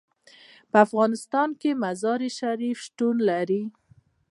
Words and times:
په 0.71 0.77
افغانستان 0.85 1.49
کې 1.61 1.79
مزارشریف 1.83 2.77
شتون 2.85 3.15
لري. 3.29 3.63